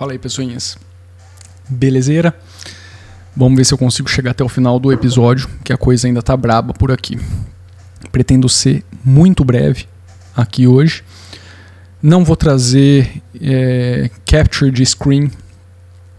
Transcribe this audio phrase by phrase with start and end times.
[0.00, 0.78] Fala aí, pessoinhas.
[1.68, 2.34] Belezeira?
[3.36, 6.22] Vamos ver se eu consigo chegar até o final do episódio, que a coisa ainda
[6.22, 7.18] tá braba por aqui.
[8.10, 9.84] Pretendo ser muito breve
[10.34, 11.04] aqui hoje.
[12.02, 15.30] Não vou trazer é, capture de screen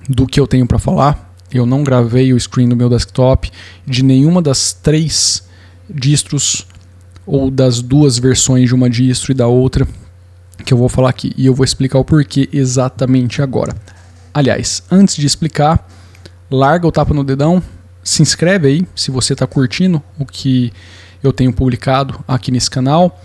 [0.07, 1.33] do que eu tenho para falar.
[1.51, 3.51] Eu não gravei o screen do meu desktop
[3.83, 5.43] de nenhuma das três
[5.89, 6.67] distros
[7.25, 9.87] ou das duas versões de uma distro e da outra
[10.61, 13.75] que eu vou falar aqui e eu vou explicar o porquê exatamente agora.
[14.33, 15.87] Aliás, antes de explicar,
[16.49, 17.61] larga o tapa no dedão,
[18.03, 20.71] se inscreve aí se você está curtindo o que
[21.23, 23.19] eu tenho publicado aqui nesse canal.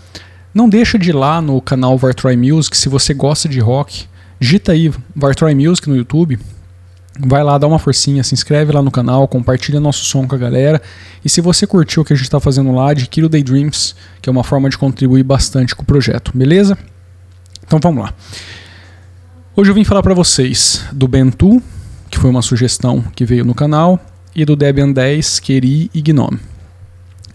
[0.53, 4.05] Não deixa de ir lá no canal Vartroy Music se você gosta de rock.
[4.39, 6.39] Digita aí Vartroy Music no YouTube.
[7.19, 10.37] Vai lá, dá uma forcinha, se inscreve lá no canal, compartilha nosso som com a
[10.37, 10.79] galera.
[11.25, 14.29] E se você curtiu o que a gente está fazendo lá, adquira o Daydreams, que
[14.29, 16.77] é uma forma de contribuir bastante com o projeto, beleza?
[17.67, 18.13] Então vamos lá.
[19.53, 21.61] Hoje eu vim falar para vocês do Bentu,
[22.09, 23.99] que foi uma sugestão que veio no canal,
[24.33, 26.39] e do Debian 10, Keri e Gnome.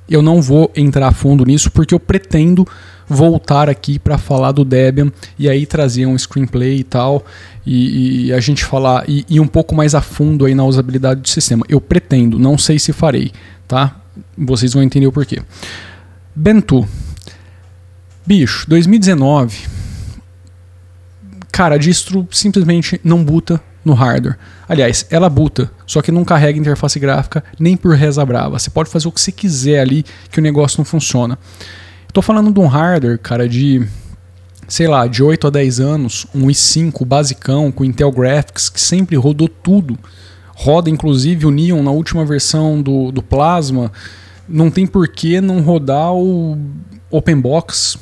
[0.09, 2.67] Eu não vou entrar a fundo nisso porque eu pretendo
[3.07, 7.25] voltar aqui para falar do Debian e aí trazer um screenplay e tal
[7.67, 11.21] e, e a gente falar e ir um pouco mais a fundo aí na usabilidade
[11.21, 11.67] do sistema.
[11.69, 13.33] Eu pretendo, não sei se farei,
[13.69, 14.01] tá?
[14.39, 15.43] Vocês vão entender o porquê.
[16.35, 16.89] Bentu.
[18.27, 19.82] Bicho, 2019
[21.53, 24.39] cara, a distro simplesmente não buta no hardware.
[24.67, 28.59] Aliás, ela buta, só que não carrega interface gráfica nem por reza brava.
[28.59, 31.39] Você pode fazer o que você quiser ali que o negócio não funciona.
[32.09, 33.87] Estou falando de um hardware, cara, de
[34.69, 39.17] sei lá, de 8 a 10 anos, um i5 basicão com Intel Graphics que sempre
[39.17, 39.99] rodou tudo.
[40.55, 43.93] Roda inclusive o Neon na última versão do, do Plasma.
[44.49, 46.59] Não tem por que não rodar o
[47.11, 47.99] OpenBox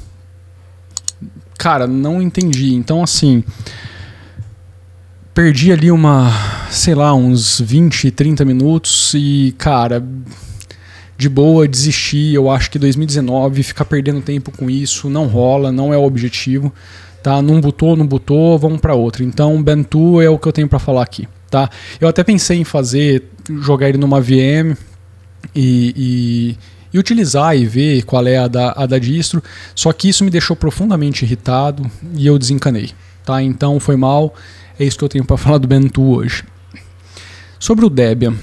[1.61, 2.75] cara, não entendi.
[2.75, 3.45] Então, assim,
[5.35, 6.33] perdi ali uma,
[6.71, 10.03] sei lá, uns 20, 30 minutos e, cara,
[11.19, 12.33] de boa, desisti.
[12.33, 16.73] Eu acho que 2019, ficar perdendo tempo com isso não rola, não é o objetivo.
[17.23, 17.43] Tá?
[17.43, 19.23] Não botou, não botou, vamos para outra.
[19.23, 21.29] Então, Bentu é o que eu tenho para falar aqui.
[21.51, 21.69] Tá?
[22.01, 23.25] Eu até pensei em fazer,
[23.61, 24.75] jogar ele numa VM
[25.55, 26.59] e, e
[26.93, 29.43] e utilizar e ver qual é a da, a da distro.
[29.75, 32.91] Só que isso me deixou profundamente irritado e eu desencanei.
[33.25, 33.43] Tá?
[33.43, 34.35] Então foi mal.
[34.79, 36.45] É isso que eu tenho para falar do Bentu hoje.
[37.59, 38.35] Sobre o Debian.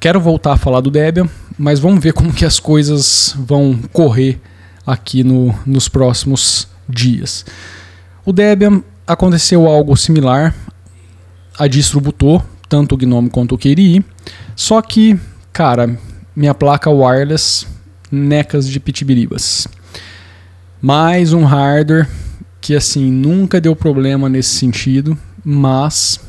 [0.00, 1.28] Quero voltar a falar do Debian,
[1.58, 4.40] mas vamos ver como que as coisas vão correr
[4.86, 7.44] aqui no, nos próximos dias.
[8.24, 10.54] O Debian aconteceu algo similar.
[11.58, 14.04] A distro botou tanto o GNOME quanto o KDE,
[14.54, 15.18] só que,
[15.52, 15.98] cara,
[16.38, 17.66] minha placa wireless
[18.12, 19.66] necas de pitibiribas.
[20.80, 22.08] Mais um hardware
[22.60, 26.20] que assim nunca deu problema nesse sentido, mas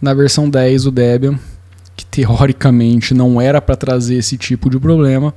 [0.00, 1.36] na versão 10 do Debian,
[1.96, 5.34] que teoricamente não era para trazer esse tipo de problema,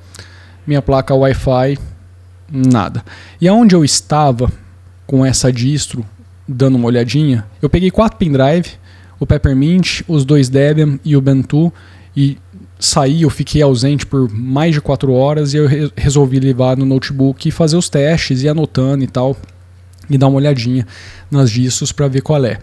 [0.68, 1.80] minha placa Wi-Fi
[2.51, 3.03] nada.
[3.41, 4.51] E aonde eu estava
[5.07, 6.06] com essa distro
[6.47, 8.74] dando uma olhadinha, eu peguei quatro pendrive,
[9.19, 11.74] o Peppermint, os dois Debian e o Bentu
[12.16, 12.38] e
[12.85, 16.85] saí, eu fiquei ausente por mais de quatro horas e eu re resolvi levar no
[16.85, 19.38] notebook e fazer os testes e anotando e tal
[20.09, 20.85] e dar uma olhadinha
[21.31, 22.59] nas distros para ver qual é.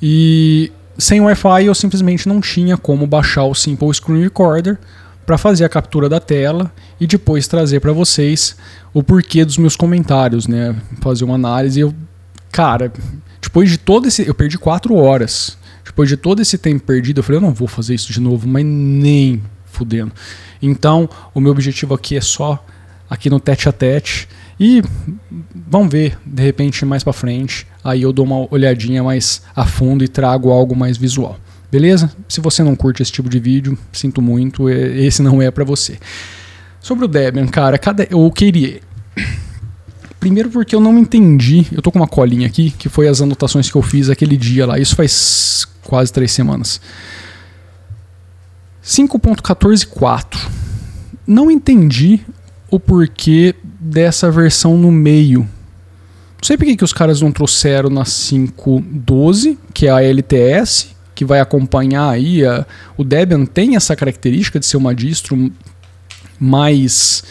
[0.00, 4.78] E sem Wi-Fi eu simplesmente não tinha como baixar o Simple Screen Recorder
[5.26, 8.56] para fazer a captura da tela e depois trazer para vocês
[8.94, 10.74] o porquê dos meus comentários, né?
[11.02, 11.80] Fazer uma análise.
[11.80, 11.94] Eu,
[12.50, 12.90] cara,
[13.42, 17.22] depois de todo esse, eu perdi quatro horas depois de todo esse tempo perdido, eu
[17.22, 20.12] falei, eu não vou fazer isso de novo, mas nem fudendo.
[20.62, 22.64] Então, o meu objetivo aqui é só
[23.08, 24.28] aqui no tete a tete
[24.58, 24.82] e
[25.54, 30.02] vamos ver, de repente mais para frente, aí eu dou uma olhadinha mais a fundo
[30.02, 31.38] e trago algo mais visual.
[31.70, 32.10] Beleza?
[32.28, 35.98] Se você não curte esse tipo de vídeo, sinto muito, esse não é para você.
[36.80, 37.80] Sobre o Debian, cara,
[38.10, 38.80] eu queria
[40.24, 43.70] Primeiro porque eu não entendi, eu tô com uma colinha aqui, que foi as anotações
[43.70, 44.78] que eu fiz aquele dia lá.
[44.78, 46.80] Isso faz quase três semanas.
[48.82, 50.48] 5.14.4.
[51.26, 52.20] Não entendi
[52.70, 55.40] o porquê dessa versão no meio.
[55.40, 61.26] Não sei por que os caras não trouxeram na 5.12, que é a LTS, que
[61.26, 62.46] vai acompanhar aí.
[62.46, 62.66] A,
[62.96, 65.52] o Debian tem essa característica de ser uma distro
[66.40, 67.22] mais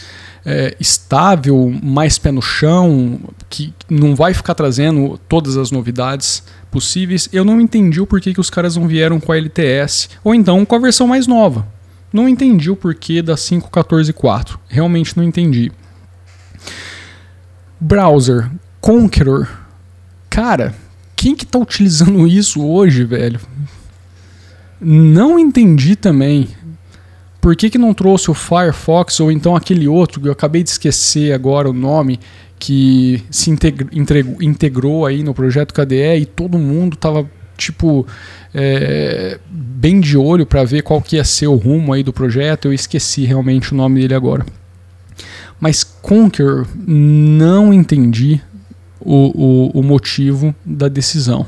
[0.45, 3.19] é, estável, mais pé no chão,
[3.50, 7.30] que não vai ficar trazendo todas as novidades possíveis.
[7.31, 10.66] Eu não entendi o porquê que os caras não vieram com a LTS, ou então
[10.66, 11.68] com a versão mais nova.
[12.12, 14.57] Não entendi o porquê da 5.14.4.
[14.68, 15.72] Realmente não entendi.
[17.80, 18.50] Browser,
[18.80, 19.50] Conqueror.
[20.30, 20.75] Cara,
[21.16, 23.39] quem que tá utilizando isso hoje, velho?
[24.80, 26.50] Não entendi também.
[27.44, 30.69] Por que, que não trouxe o Firefox ou então aquele outro que eu acabei de
[30.69, 32.18] esquecer agora o nome
[32.57, 38.07] que se integrou, integrou aí no projeto KDE e todo mundo tava tipo
[38.54, 42.69] é, bem de olho para ver qual que ia ser o rumo aí do projeto.
[42.69, 44.46] Eu esqueci realmente o nome dele agora.
[45.60, 48.42] Mas Conquer não entendi
[49.01, 51.46] o, o, o motivo da decisão.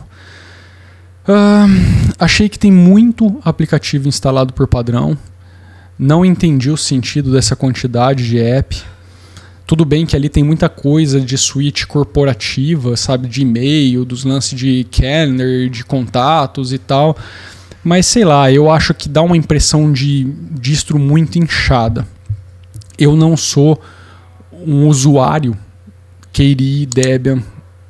[1.25, 5.18] Uh, achei que tem muito aplicativo instalado por padrão.
[5.97, 8.81] Não entendi o sentido dessa quantidade de app.
[9.65, 14.57] Tudo bem que ali tem muita coisa de suíte corporativa, sabe, de e-mail, dos lances
[14.57, 17.18] de calendar, de contatos e tal.
[17.83, 22.06] Mas sei lá, eu acho que dá uma impressão de distro muito inchada.
[22.98, 23.81] Eu não sou
[24.51, 25.57] um usuário
[26.33, 27.41] KDE Debian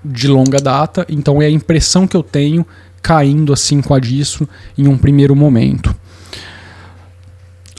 [0.03, 2.65] de longa data, então é a impressão que eu tenho
[3.01, 4.47] caindo assim com a distro
[4.77, 5.95] em um primeiro momento.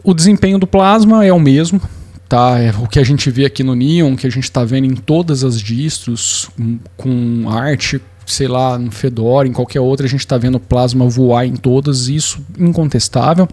[0.06, 1.80] O desempenho do Plasma é o mesmo,
[2.28, 2.60] tá?
[2.60, 4.94] É o que a gente vê aqui no Neon, que a gente está vendo em
[4.94, 6.48] todas as distros,
[6.96, 11.08] com arte, sei lá, no Fedora, em qualquer outra, a gente está vendo o Plasma
[11.08, 13.48] voar em todas, isso incontestável.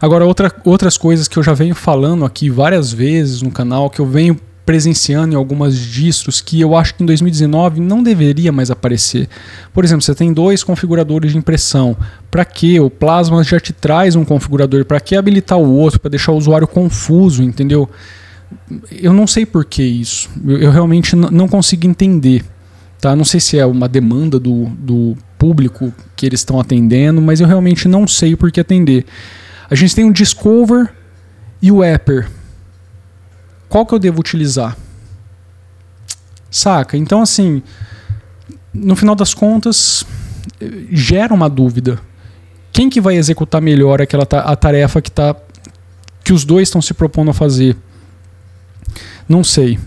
[0.00, 4.00] Agora, outra, outras coisas que eu já venho falando aqui várias vezes no canal, que
[4.00, 4.36] eu venho
[4.70, 9.28] presenciando em algumas distros que eu acho que em 2019 não deveria mais aparecer.
[9.74, 11.96] Por exemplo, você tem dois configuradores de impressão.
[12.30, 12.78] Para que?
[12.78, 14.84] O Plasma já te traz um configurador.
[14.84, 15.98] Para que habilitar o outro?
[15.98, 17.90] Para deixar o usuário confuso, entendeu?
[18.92, 20.30] Eu não sei por que isso.
[20.46, 22.44] Eu, eu realmente não consigo entender.
[23.00, 23.16] Tá?
[23.16, 27.48] Não sei se é uma demanda do, do público que eles estão atendendo, mas eu
[27.48, 29.04] realmente não sei por que atender.
[29.68, 30.90] A gente tem o Discover
[31.60, 32.28] e o Apper
[33.70, 34.76] qual que eu devo utilizar?
[36.50, 36.96] Saca?
[36.96, 37.62] Então, assim,
[38.74, 40.04] no final das contas,
[40.90, 42.00] gera uma dúvida.
[42.72, 45.36] Quem que vai executar melhor aquela a tarefa que, tá,
[46.24, 47.76] que os dois estão se propondo a fazer?
[49.28, 49.78] Não sei.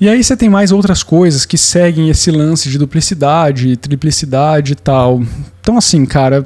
[0.00, 4.76] E aí você tem mais outras coisas que seguem esse lance de duplicidade, triplicidade e
[4.76, 5.22] tal.
[5.60, 6.44] Então, assim, cara.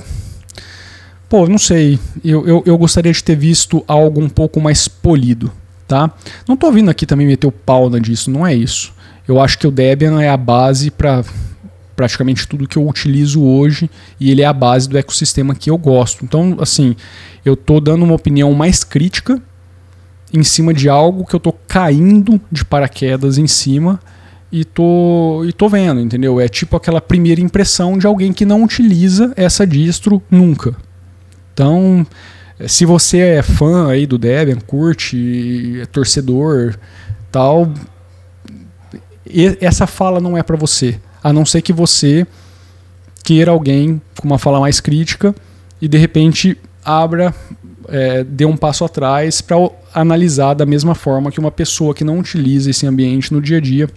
[1.30, 1.98] Pô, não sei.
[2.22, 5.50] Eu, eu, eu gostaria de ter visto algo um pouco mais polido
[5.92, 6.10] tá?
[6.48, 8.94] Não estou vindo aqui também meter o pau disso, não é isso.
[9.28, 11.22] Eu acho que o Debian é a base para
[11.94, 15.76] praticamente tudo que eu utilizo hoje e ele é a base do ecossistema que eu
[15.76, 16.24] gosto.
[16.24, 16.96] Então, assim,
[17.44, 19.40] eu estou dando uma opinião mais crítica
[20.32, 24.00] em cima de algo que eu estou caindo de paraquedas em cima
[24.50, 26.40] e tô, e tô vendo, entendeu?
[26.40, 30.74] É tipo aquela primeira impressão de alguém que não utiliza essa distro nunca.
[31.52, 32.06] Então,
[32.66, 36.76] se você é fã aí do Debian, curte, é torcedor,
[37.30, 37.72] tal,
[39.60, 42.26] essa fala não é para você, a não ser que você
[43.24, 45.34] queira alguém com uma fala mais crítica
[45.80, 47.34] e de repente abra,
[47.88, 49.56] é, dê um passo atrás para
[49.94, 53.60] analisar da mesma forma que uma pessoa que não utiliza esse ambiente no dia a
[53.60, 53.88] dia,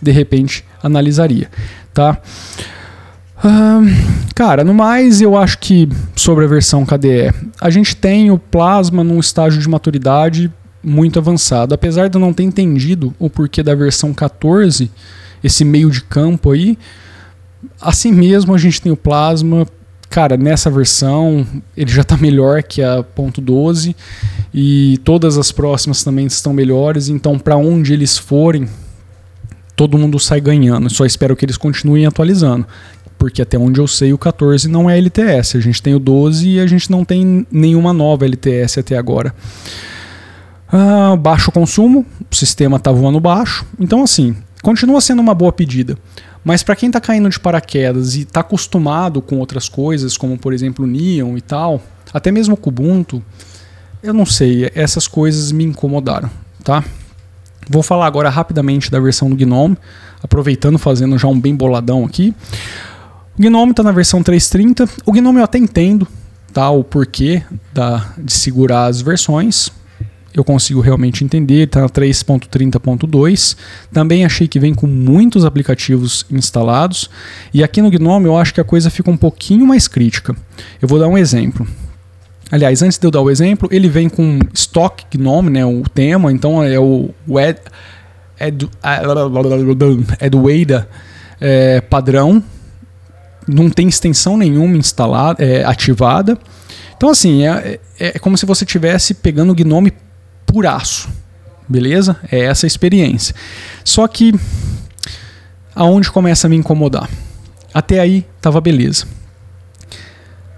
[0.00, 1.50] de repente analisaria,
[1.92, 2.20] tá?
[4.34, 9.02] Cara, no mais, eu acho que sobre a versão KDE, a gente tem o Plasma
[9.02, 10.52] num estágio de maturidade
[10.82, 11.74] muito avançado.
[11.74, 14.90] Apesar de eu não ter entendido o porquê da versão 14,
[15.42, 16.78] esse meio de campo aí,
[17.80, 19.66] assim mesmo a gente tem o Plasma.
[20.08, 23.94] Cara, nessa versão ele já está melhor que a .12
[24.52, 27.08] e todas as próximas também estão melhores.
[27.08, 28.68] Então, para onde eles forem,
[29.74, 30.90] todo mundo sai ganhando.
[30.90, 32.66] Só espero que eles continuem atualizando
[33.22, 35.56] porque até onde eu sei o 14 não é LTS.
[35.56, 39.32] A gente tem o 12 e a gente não tem nenhuma nova LTS até agora.
[40.66, 43.64] Ah, baixo consumo, o sistema está voando baixo.
[43.78, 45.96] Então, assim, continua sendo uma boa pedida.
[46.42, 50.52] Mas para quem está caindo de paraquedas e está acostumado com outras coisas, como por
[50.52, 51.80] exemplo o Neon e tal,
[52.12, 53.22] até mesmo o Kubuntu,
[54.02, 56.28] eu não sei, essas coisas me incomodaram,
[56.64, 56.82] tá?
[57.70, 59.78] Vou falar agora rapidamente da versão do GNOME,
[60.20, 62.34] aproveitando fazendo já um bem boladão aqui.
[63.38, 64.88] O Gnome está na versão 3.30.
[65.06, 66.06] O Gnome eu até entendo
[66.52, 69.70] tá, o porquê da, de segurar as versões.
[70.34, 73.56] Eu consigo realmente entender, está na 3.30.2.
[73.92, 77.08] Também achei que vem com muitos aplicativos instalados.
[77.52, 80.36] E aqui no Gnome eu acho que a coisa fica um pouquinho mais crítica.
[80.80, 81.66] Eu vou dar um exemplo.
[82.50, 86.30] Aliás, antes de eu dar o exemplo, ele vem com Stock Gnome, né, o tema,
[86.30, 87.58] então é o, o Ed,
[88.38, 88.68] Ed,
[90.50, 90.86] Ed,
[91.40, 92.44] é, padrão,
[93.46, 96.38] não tem extensão nenhuma instalada, é, ativada.
[96.96, 99.92] Então, assim, é, é, é como se você estivesse pegando o Gnome
[100.46, 101.08] puraço.
[101.68, 102.16] Beleza?
[102.30, 103.34] É essa a experiência.
[103.84, 104.32] Só que
[105.74, 107.08] aonde começa a me incomodar.
[107.72, 109.06] Até aí tava beleza.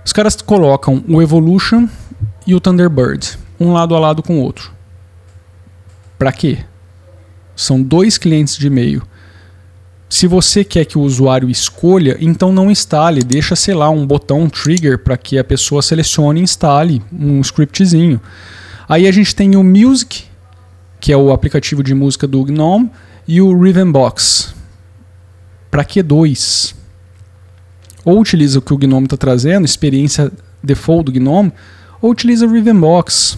[0.04, 1.88] Os caras colocam o Evolution
[2.46, 4.72] e o Thunderbird, um lado a lado com o outro.
[6.18, 6.58] Para quê?
[7.56, 9.02] São dois clientes de e-mail.
[10.14, 14.42] Se você quer que o usuário escolha, então não instale, deixa, sei lá, um botão
[14.42, 18.20] um trigger para que a pessoa selecione e instale um scriptzinho.
[18.88, 20.22] Aí a gente tem o Music,
[21.00, 22.92] que é o aplicativo de música do GNOME,
[23.26, 24.54] e o Rhythmbox.
[25.68, 26.76] Para que dois?
[28.04, 30.30] Ou utiliza o que o GNOME está trazendo, experiência
[30.62, 31.52] default do GNOME,
[32.00, 33.36] ou utiliza o Rhythmbox.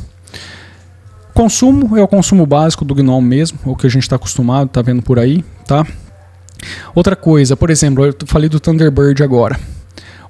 [1.33, 4.83] Consumo é o consumo básico do GNOME mesmo, o que a gente está acostumado, está
[4.83, 5.87] vendo por aí, tá?
[6.95, 9.59] Outra coisa, por exemplo, eu falei do Thunderbird agora.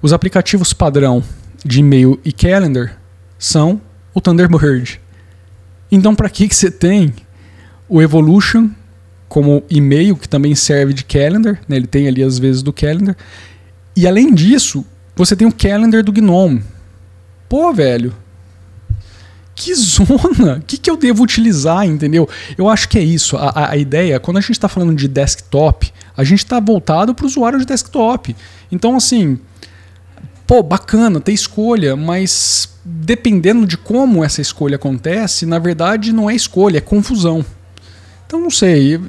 [0.02, 1.23] Os aplicativos padrão
[1.64, 2.99] de e-mail e calendar
[3.38, 3.81] são
[4.14, 5.00] o Thunderbird.
[5.90, 7.14] Então, para que, que você tem
[7.88, 8.71] o Evolution
[9.28, 11.76] como e-mail, que também serve de calendar, né?
[11.76, 13.16] ele tem ali as vezes do calendar,
[13.95, 16.62] e além disso, você tem o calendar do Gnome.
[17.49, 18.14] Pô, velho,
[19.57, 20.59] que zona!
[20.59, 22.29] O que, que eu devo utilizar, entendeu?
[22.59, 23.37] Eu acho que é isso.
[23.39, 27.25] A, a ideia, quando a gente está falando de desktop, a gente está voltado para
[27.25, 28.37] o usuário de desktop.
[28.71, 29.41] Então, assim,
[30.47, 36.37] pô, bacana, ter escolha, mas dependendo de como essa escolha acontece, na verdade não é
[36.37, 37.45] escolha, é confusão.
[38.27, 39.01] Então, não sei.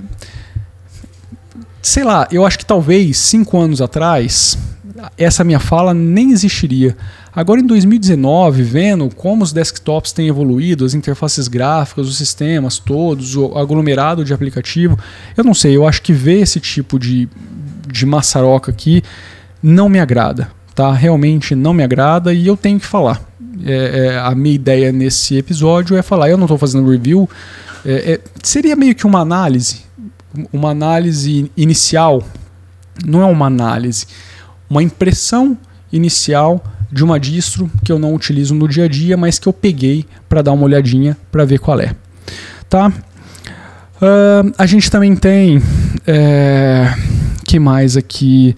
[1.82, 4.58] Sei lá, eu acho que talvez cinco anos atrás
[5.18, 6.98] essa minha fala nem existiria.
[7.38, 13.36] Agora em 2019, vendo como os desktops têm evoluído, as interfaces gráficas, os sistemas todos,
[13.36, 14.98] o aglomerado de aplicativo,
[15.38, 17.30] eu não sei, eu acho que ver esse tipo de,
[17.88, 19.04] de maçaroca aqui
[19.62, 20.92] não me agrada, tá?
[20.92, 23.22] Realmente não me agrada e eu tenho que falar.
[23.64, 27.30] É, é, a minha ideia nesse episódio é falar, eu não estou fazendo review,
[27.86, 29.82] é, é, seria meio que uma análise,
[30.52, 32.24] uma análise inicial,
[33.06, 34.08] não é uma análise
[34.68, 35.58] uma impressão
[35.92, 39.54] inicial de uma distro que eu não utilizo no dia a dia, mas que eu
[39.54, 41.96] peguei para dar uma olhadinha para ver qual é.
[42.70, 42.88] Tá?
[42.88, 45.62] Uh, a gente também tem.
[46.06, 46.94] É,
[47.46, 48.56] que mais aqui?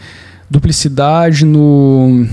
[0.49, 2.27] Duplicidade no.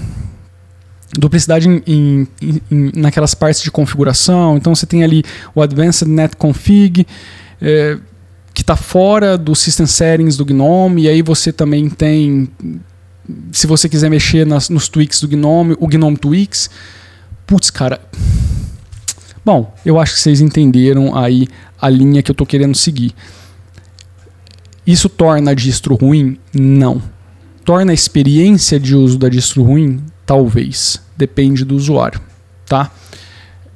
[1.18, 2.28] Duplicidade em, em,
[2.70, 4.56] em, naquelas partes de configuração.
[4.56, 5.22] Então você tem ali
[5.54, 7.06] o Advanced Net Config.
[7.60, 7.98] É,
[8.52, 12.48] que está fora do System Settings do GNOME, e aí você também tem
[13.52, 16.70] se você quiser mexer nas, nos tweaks do Gnome, o Gnome Tweaks.
[17.46, 18.00] Putz, cara.
[19.44, 21.46] Bom, eu acho que vocês entenderam aí
[21.80, 23.14] a linha que eu estou querendo seguir.
[24.86, 26.38] Isso torna a distro ruim?
[26.52, 27.02] Não.
[27.64, 30.02] Torna a experiência de uso da distro ruim?
[30.24, 31.00] Talvez.
[31.16, 32.20] Depende do usuário,
[32.66, 32.90] tá?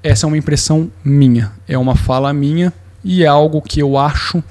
[0.03, 2.73] Essa é uma impressão minha, é uma fala minha
[3.05, 4.43] e é algo que eu acho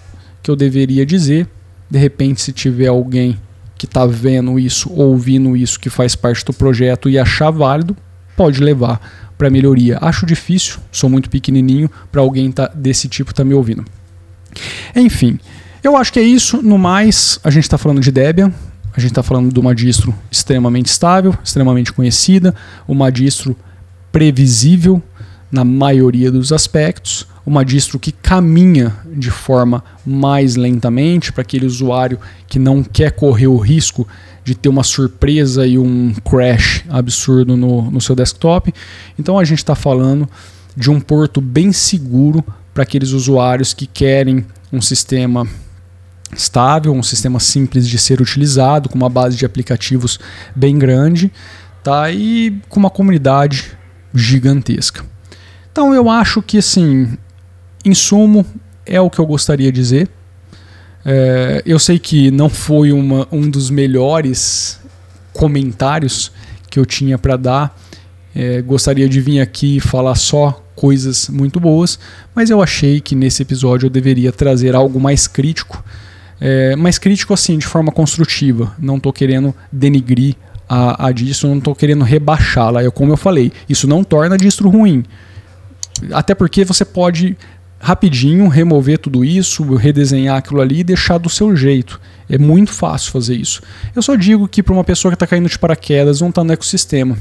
[0.43, 1.47] que eu deveria dizer.
[1.89, 3.37] De repente, se tiver alguém
[3.79, 7.95] que está vendo isso, ouvindo isso, que faz parte do projeto e achar válido,
[8.35, 8.99] pode levar
[9.37, 9.97] para melhoria.
[10.01, 13.85] Acho difícil, sou muito pequenininho para alguém tá, desse tipo estar tá me ouvindo.
[14.93, 15.39] Enfim,
[15.81, 16.61] eu acho que é isso.
[16.61, 18.51] No mais, a gente está falando de Debian,
[18.93, 22.53] a gente está falando de uma distro extremamente estável, extremamente conhecida,
[22.85, 23.55] uma distro
[24.11, 25.01] previsível
[25.49, 32.19] na maioria dos aspectos, uma distro que caminha de forma mais lentamente para aquele usuário
[32.47, 34.07] que não quer correr o risco
[34.43, 38.73] de ter uma surpresa e um crash absurdo no, no seu desktop.
[39.17, 40.27] Então a gente está falando
[40.75, 42.43] de um porto bem seguro
[42.73, 45.47] para aqueles usuários que querem um sistema
[46.35, 50.19] estável, um sistema simples de ser utilizado, com uma base de aplicativos
[50.55, 51.31] bem grande,
[51.83, 52.11] tá?
[52.11, 53.71] E com uma comunidade
[54.13, 55.03] gigantesca.
[55.71, 57.17] Então eu acho que assim
[57.85, 58.45] em sumo,
[58.85, 60.09] é o que eu gostaria de dizer.
[61.05, 64.79] É, eu sei que não foi uma, um dos melhores
[65.33, 66.31] comentários
[66.69, 67.79] que eu tinha para dar.
[68.35, 71.99] É, gostaria de vir aqui e falar só coisas muito boas,
[72.33, 75.83] mas eu achei que nesse episódio eu deveria trazer algo mais crítico.
[76.39, 78.73] É, mais crítico assim, de forma construtiva.
[78.79, 80.35] Não estou querendo denigrir
[80.69, 82.83] a, a distro, não estou querendo rebaixá-la.
[82.83, 85.03] Eu, como eu falei, isso não torna a distro ruim.
[86.13, 87.35] Até porque você pode
[87.79, 91.99] rapidinho remover tudo isso, redesenhar aquilo ali e deixar do seu jeito.
[92.29, 93.61] É muito fácil fazer isso.
[93.95, 96.51] Eu só digo que para uma pessoa que está caindo de paraquedas, não está no
[96.51, 97.17] ecossistema,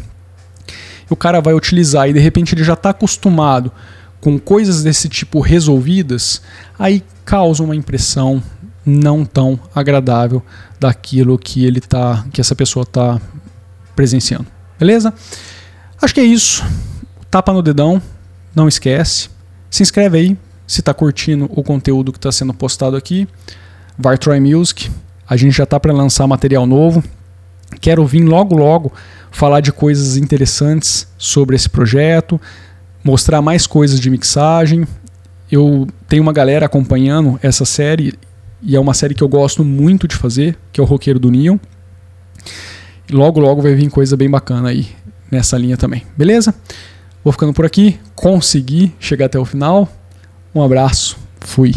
[1.09, 3.73] o cara vai utilizar e de repente ele já está acostumado
[4.21, 6.43] com coisas desse tipo resolvidas,
[6.79, 8.43] aí causa uma impressão
[8.85, 10.43] não tão agradável
[10.81, 13.21] daquilo que ele tá, que essa pessoa está
[13.95, 14.47] presenciando.
[14.79, 15.13] Beleza?
[16.01, 16.65] Acho que é isso.
[17.31, 18.01] Tapa no dedão,
[18.55, 19.29] não esquece.
[19.71, 23.27] Se inscreve aí, se está curtindo o conteúdo que está sendo postado aqui,
[23.99, 24.91] Vartroy Music,
[25.31, 27.03] A gente já tá para lançar material novo.
[27.83, 28.93] Quero vir logo logo
[29.31, 32.41] falar de coisas interessantes sobre esse projeto,
[33.05, 34.87] mostrar mais coisas de mixagem.
[35.51, 38.15] Eu tenho uma galera acompanhando essa série
[38.63, 41.31] e é uma série que eu gosto muito de fazer, que é o Roqueiro do
[41.31, 41.59] Neon.
[43.11, 44.89] Logo logo vai vir coisa bem bacana aí
[45.31, 46.05] nessa linha também.
[46.17, 46.55] Beleza?
[47.23, 47.99] Vou ficando por aqui.
[48.15, 49.89] Consegui chegar até o final.
[50.55, 51.17] Um abraço.
[51.41, 51.75] Fui.